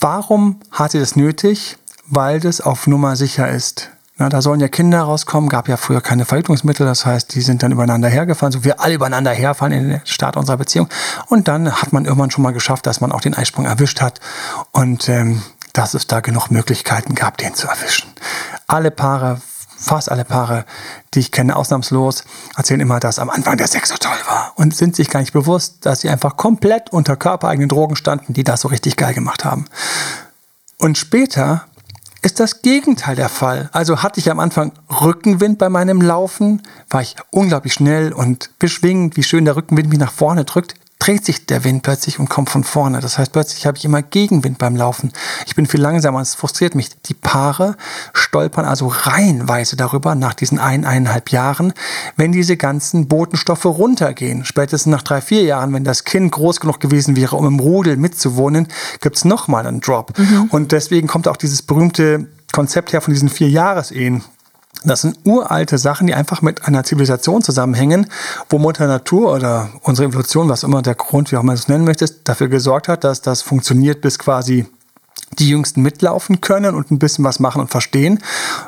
[0.01, 1.79] Warum hat sie das nötig?
[2.07, 3.91] Weil das auf Nummer sicher ist.
[4.17, 7.65] Na, da sollen ja Kinder rauskommen, gab ja früher keine Verhütungsmittel, das heißt, die sind
[7.65, 10.89] dann übereinander hergefahren, so wir alle übereinander herfahren in den Start unserer Beziehung.
[11.27, 14.21] Und dann hat man irgendwann schon mal geschafft, dass man auch den Eisprung erwischt hat
[14.71, 18.09] und ähm, dass es da genug Möglichkeiten gab, den zu erwischen.
[18.69, 19.41] Alle Paare
[19.77, 20.65] fast alle Paare,
[21.15, 22.25] die ich kenne, ausnahmslos,
[22.57, 25.33] erzählen immer, dass am Anfang der Sex so toll war und sind sich gar nicht
[25.33, 29.45] bewusst, dass sie einfach komplett unter körpereigenen Drogen standen, die das so richtig geil gemacht
[29.45, 29.67] haben.
[30.79, 31.67] Und später
[32.23, 33.69] ist das Gegenteil der Fall.
[33.73, 39.17] Also hatte ich am Anfang Rückenwind bei meinem Laufen, war ich unglaublich schnell und beschwingend,
[39.17, 40.75] wie schön der Rückenwind mich nach vorne drückt
[41.05, 43.01] dreht sich der Wind plötzlich und kommt von vorne.
[43.01, 45.13] Das heißt, plötzlich habe ich immer Gegenwind beim Laufen.
[45.47, 46.89] Ich bin viel langsamer, es frustriert mich.
[47.03, 47.77] Die Paare
[48.15, 51.75] stolpern also reihenweise darüber nach diesen ein, eineinhalb Jahren,
[52.17, 54.47] wenn diese ganzen Botenstoffe runtergehen.
[54.47, 57.99] Spätestens nach drei, vier Jahren, wenn das Kind groß genug gewesen wäre, um im Rudel
[57.99, 58.69] mitzuwohnen,
[59.03, 60.19] gibt es nochmal einen Drop.
[60.19, 60.49] Mhm.
[60.51, 64.25] Und deswegen kommt auch dieses berühmte Konzept her von diesen vier Jahresehen
[64.85, 68.07] das sind uralte Sachen, die einfach mit einer Zivilisation zusammenhängen,
[68.49, 71.69] wo Mutter Natur oder unsere Evolution, was immer der Grund, wie auch immer du es
[71.69, 74.67] nennen möchtest, dafür gesorgt hat, dass das funktioniert, bis quasi
[75.39, 78.21] die Jüngsten mitlaufen können und ein bisschen was machen und verstehen.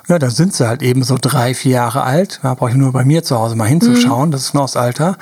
[0.08, 2.40] Ja, da sind sie halt eben so drei, vier Jahre alt.
[2.42, 4.28] Da brauche ich nur bei mir zu Hause mal hinzuschauen.
[4.28, 4.32] Mhm.
[4.32, 5.16] Das ist noch das Alter.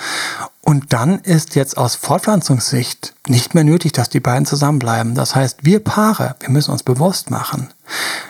[0.63, 5.15] Und dann ist jetzt aus Fortpflanzungssicht nicht mehr nötig, dass die beiden zusammenbleiben.
[5.15, 7.69] Das heißt, wir Paare, wir müssen uns bewusst machen,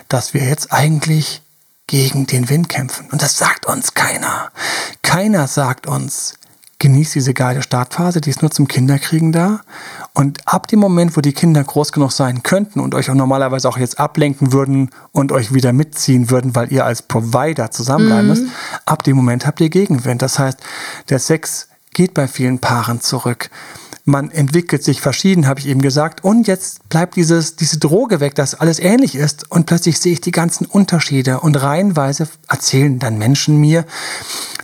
[0.09, 1.42] dass wir jetzt eigentlich
[1.87, 3.09] gegen den Wind kämpfen.
[3.11, 4.51] Und das sagt uns keiner.
[5.03, 6.35] Keiner sagt uns,
[6.79, 9.61] genießt diese geile Startphase, die ist nur zum Kinderkriegen da.
[10.12, 13.68] Und ab dem Moment, wo die Kinder groß genug sein könnten und euch auch normalerweise
[13.68, 18.29] auch jetzt ablenken würden und euch wieder mitziehen würden, weil ihr als Provider zusammenbleiben mhm.
[18.29, 18.44] müsst,
[18.87, 20.23] ab dem Moment habt ihr Gegenwind.
[20.23, 20.59] Das heißt,
[21.09, 23.51] der Sex geht bei vielen Paaren zurück
[24.04, 26.24] man entwickelt sich verschieden, habe ich eben gesagt.
[26.24, 29.50] Und jetzt bleibt dieses, diese Droge weg, dass alles ähnlich ist.
[29.50, 31.40] Und plötzlich sehe ich die ganzen Unterschiede.
[31.40, 33.84] Und reihenweise erzählen dann Menschen mir,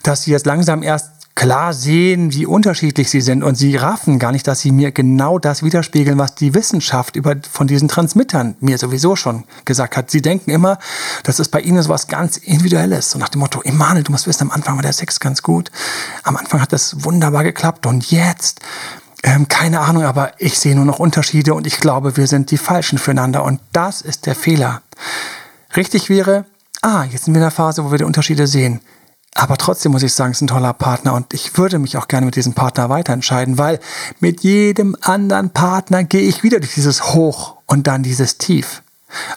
[0.03, 4.31] dass sie jetzt langsam erst klar sehen, wie unterschiedlich sie sind und sie raffen gar
[4.31, 8.77] nicht, dass sie mir genau das widerspiegeln, was die Wissenschaft über, von diesen Transmittern mir
[8.77, 10.11] sowieso schon gesagt hat.
[10.11, 10.79] Sie denken immer,
[11.23, 13.13] das ist bei ihnen so was ganz Individuelles.
[13.13, 15.71] So nach dem Motto, Emanuel, du musst wissen, am Anfang war der Sex ganz gut.
[16.25, 18.61] Am Anfang hat das wunderbar geklappt und jetzt,
[19.23, 22.59] ähm, keine Ahnung, aber ich sehe nur noch Unterschiede und ich glaube, wir sind die
[22.59, 24.83] Falschen füreinander und das ist der Fehler.
[25.77, 26.47] Richtig wäre,
[26.83, 28.81] ah, jetzt sind wir in der Phase, wo wir die Unterschiede sehen.
[29.35, 32.09] Aber trotzdem muss ich sagen, es ist ein toller Partner und ich würde mich auch
[32.09, 33.79] gerne mit diesem Partner weiterentscheiden, weil
[34.19, 38.83] mit jedem anderen Partner gehe ich wieder durch dieses Hoch und dann dieses Tief.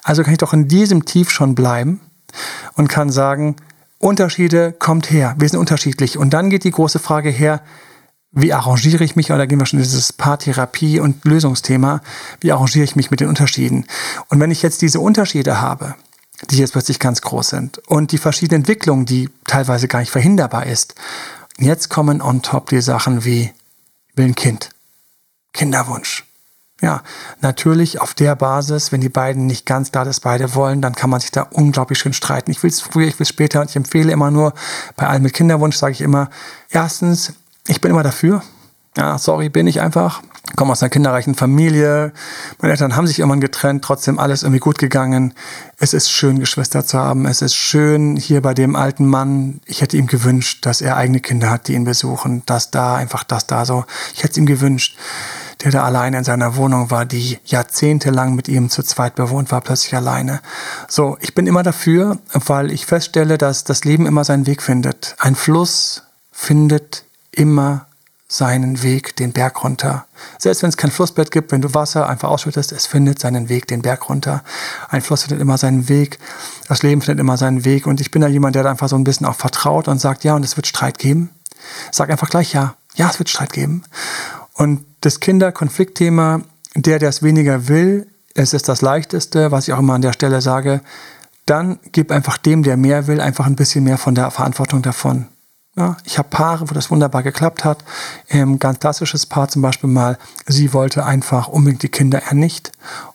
[0.04, 2.00] Also kann ich doch in diesem Tief schon bleiben
[2.76, 3.56] und kann sagen,
[4.00, 6.18] Unterschiede kommt her, wir sind unterschiedlich.
[6.18, 7.62] Und dann geht die große Frage her,
[8.34, 12.02] wie arrangiere ich mich, oder gehen wir schon in dieses Paartherapie und Lösungsthema,
[12.42, 13.86] wie arrangiere ich mich mit den Unterschieden?
[14.30, 15.96] Und wenn ich jetzt diese Unterschiede habe,
[16.50, 17.78] die jetzt plötzlich ganz groß sind.
[17.88, 20.96] Und die verschiedenen Entwicklungen, die teilweise gar nicht verhinderbar ist.
[21.58, 23.54] Jetzt kommen on top die Sachen wie,
[24.16, 24.70] will ein Kind.
[25.54, 26.26] Kinderwunsch.
[26.82, 27.02] Ja,
[27.40, 31.10] natürlich auf der Basis, wenn die beiden nicht ganz klar das beide wollen, dann kann
[31.10, 32.52] man sich da unglaublich schön streiten.
[32.52, 34.54] Ich will es früher, ich will es später und ich empfehle immer nur,
[34.98, 36.30] bei allen mit Kinderwunsch sage ich immer,
[36.72, 37.34] erstens,
[37.68, 38.44] ich bin immer dafür.
[38.98, 40.22] Ja, sorry, bin ich einfach
[40.56, 42.14] komme aus einer kinderreichen Familie.
[42.60, 45.34] Meine Eltern haben sich irgendwann getrennt, trotzdem alles irgendwie gut gegangen.
[45.78, 47.26] Es ist schön, Geschwister zu haben.
[47.26, 49.62] Es ist schön hier bei dem alten Mann.
[49.66, 52.44] Ich hätte ihm gewünscht, dass er eigene Kinder hat, die ihn besuchen.
[52.46, 53.86] Das da, einfach das da so.
[54.14, 54.98] Ich hätte es ihm gewünscht.
[55.64, 59.62] Der da alleine in seiner Wohnung war, die jahrzehntelang mit ihm zu zweit bewohnt war,
[59.62, 60.42] plötzlich alleine.
[60.90, 65.16] So, ich bin immer dafür, weil ich feststelle, dass das Leben immer seinen Weg findet.
[65.20, 67.88] Ein Fluss findet immer
[68.34, 70.06] seinen Weg den Berg runter.
[70.40, 73.68] Selbst wenn es kein Flussbett gibt, wenn du Wasser einfach ausschüttest, es findet seinen Weg
[73.68, 74.44] den Berg runter.
[74.90, 76.18] Ein Fluss findet immer seinen Weg.
[76.68, 77.86] Das Leben findet immer seinen Weg.
[77.86, 80.24] Und ich bin da jemand, der da einfach so ein bisschen auch vertraut und sagt,
[80.24, 81.30] ja, und es wird Streit geben.
[81.92, 82.76] Sag einfach gleich ja.
[82.96, 83.84] Ja, es wird Streit geben.
[84.54, 86.42] Und das Kinderkonfliktthema,
[86.76, 90.14] der, der es weniger will, es ist das Leichteste, was ich auch immer an der
[90.14, 90.82] Stelle sage,
[91.46, 95.28] dann gib einfach dem, der mehr will, einfach ein bisschen mehr von der Verantwortung davon.
[95.76, 97.84] Ja, ich habe Paare, wo das wunderbar geklappt hat.
[98.30, 102.72] Ähm, ganz klassisches Paar zum Beispiel mal, sie wollte einfach unbedingt die Kinder, er nicht.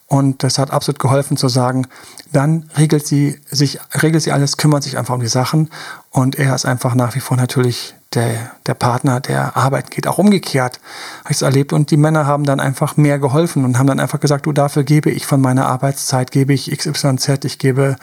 [0.09, 1.87] Und das hat absolut geholfen zu sagen,
[2.33, 5.71] dann regelt sie sich, regelt sie alles, kümmert sich einfach um die Sachen.
[6.11, 10.09] Und er ist einfach nach wie vor natürlich der, der Partner, der arbeiten geht.
[10.09, 10.81] Auch umgekehrt
[11.21, 11.73] habe ich es erlebt.
[11.73, 14.83] Und die Männer haben dann einfach mehr geholfen und haben dann einfach gesagt, du, dafür
[14.83, 17.97] gebe ich von meiner Arbeitszeit, gebe ich XYZ, ich gebe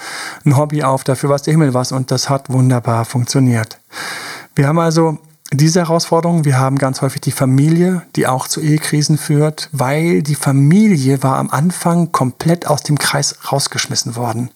[0.45, 1.91] ein Hobby auf, dafür was der Himmel was.
[1.91, 3.79] Und das hat wunderbar funktioniert.
[4.55, 5.17] Wir haben also
[5.51, 6.43] diese Herausforderung.
[6.43, 11.38] Wir haben ganz häufig die Familie, die auch zu Ehekrisen führt, weil die Familie war
[11.38, 14.49] am Anfang komplett aus dem Kreis rausgeschmissen worden.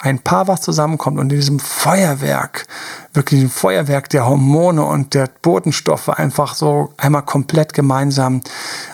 [0.00, 2.66] Ein Paar, was zusammenkommt und in diesem Feuerwerk,
[3.12, 8.40] wirklich ein Feuerwerk der Hormone und der Botenstoffe einfach so einmal komplett gemeinsam,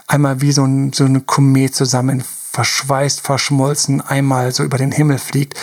[0.08, 5.18] einmal wie so, ein, so eine Komet zusammen verschweißt, verschmolzen, einmal so über den Himmel
[5.18, 5.56] fliegt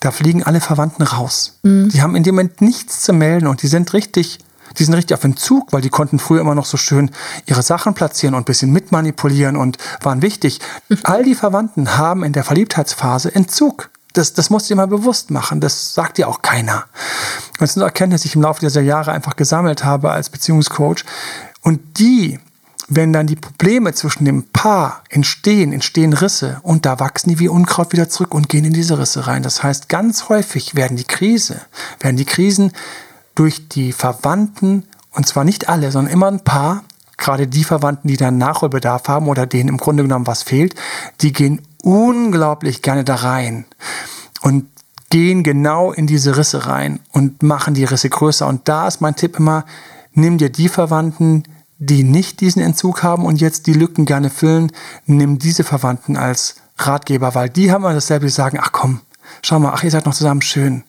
[0.00, 1.58] da fliegen alle Verwandten raus.
[1.62, 1.88] Mhm.
[1.88, 4.38] Die haben in dem Moment nichts zu melden und die sind richtig,
[4.78, 7.10] die sind richtig auf Entzug, weil die konnten früher immer noch so schön
[7.46, 10.60] ihre Sachen platzieren und ein bisschen mitmanipulieren und waren wichtig.
[11.02, 13.90] All die Verwandten haben in der Verliebtheitsphase Entzug.
[14.12, 15.60] Das, das musst du dir mal bewusst machen.
[15.60, 16.84] Das sagt dir auch keiner.
[17.58, 21.04] Das sind Erkenntnisse, die ich im Laufe dieser Jahre einfach gesammelt habe als Beziehungscoach.
[21.62, 22.38] Und die
[22.88, 27.48] wenn dann die Probleme zwischen dem Paar entstehen, entstehen Risse und da wachsen die wie
[27.48, 29.42] Unkraut wieder zurück und gehen in diese Risse rein.
[29.42, 31.60] Das heißt, ganz häufig werden die Krise,
[32.00, 32.72] werden die Krisen
[33.36, 36.82] durch die Verwandten, und zwar nicht alle, sondern immer ein paar,
[37.16, 40.74] gerade die Verwandten, die dann Nachholbedarf haben oder denen im Grunde genommen was fehlt,
[41.20, 43.64] die gehen unglaublich gerne da rein
[44.42, 44.66] und
[45.10, 48.46] gehen genau in diese Risse rein und machen die Risse größer.
[48.46, 49.64] Und da ist mein Tipp immer,
[50.12, 51.44] nimm dir die Verwandten,
[51.78, 54.72] die nicht diesen Entzug haben und jetzt die Lücken gerne füllen,
[55.04, 59.00] nimm diese Verwandten als Ratgeber, weil die haben immer dasselbe, die sagen, ach komm,
[59.42, 60.84] schau mal, ach, ihr seid noch zusammen, schön.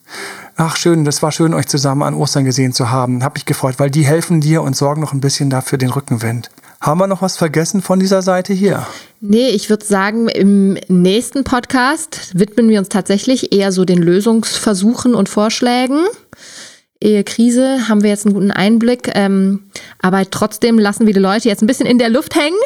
[0.56, 3.24] Ach, schön, das war schön, euch zusammen an Ostern gesehen zu haben.
[3.24, 6.50] Hab mich gefreut, weil die helfen dir und sorgen noch ein bisschen dafür den Rückenwind.
[6.82, 8.86] Haben wir noch was vergessen von dieser Seite hier?
[9.20, 15.16] Nee, ich würde sagen, im nächsten Podcast widmen wir uns tatsächlich eher so den Lösungsversuchen
[15.16, 16.06] und Vorschlägen.
[17.00, 19.12] Ehekrise haben wir jetzt einen guten Einblick.
[19.14, 19.64] Ähm,
[20.02, 22.58] aber trotzdem lassen wir die Leute jetzt ein bisschen in der Luft hängen.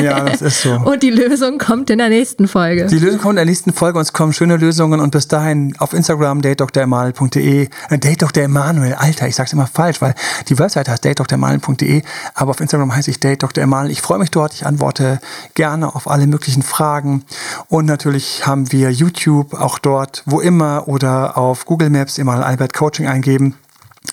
[0.00, 0.72] Ja, das ist so.
[0.84, 2.86] und die Lösung kommt in der nächsten Folge.
[2.86, 5.00] Die Lösung kommt in der nächsten Folge und es kommen schöne Lösungen.
[5.00, 7.68] Und bis dahin auf Instagram datedoktoremanuel.de.
[7.88, 10.14] Äh, Date Emanuel, Alter, ich sag's immer falsch, weil
[10.48, 12.02] die Website heißt datedoktoremanuel.de.
[12.34, 13.90] Aber auf Instagram heiße ich Date Emanuel.
[13.90, 14.52] Ich freue mich dort.
[14.52, 15.20] Ich antworte
[15.54, 17.24] gerne auf alle möglichen Fragen.
[17.68, 22.74] Und natürlich haben wir YouTube auch dort, wo immer oder auf Google Maps immer Albert
[22.74, 23.56] Coaching eingeben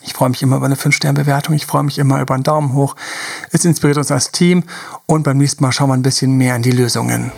[0.02, 1.56] Ich freue mich immer über eine 5-Sterne-Bewertung.
[1.56, 2.96] Ich freue mich immer über einen Daumen hoch.
[3.52, 4.64] Es inspiriert uns als Team.
[5.06, 7.32] Und beim nächsten Mal schauen wir ein bisschen mehr in die Lösungen.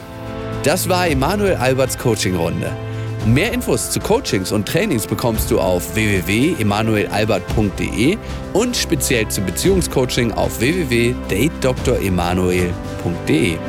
[0.64, 2.72] Das war Emanuel Alberts Coaching-Runde.
[3.26, 8.18] Mehr Infos zu Coachings und Trainings bekommst du auf www.emanuelalbert.de
[8.54, 13.60] und speziell zum Beziehungscoaching auf www.datedremanuel.de.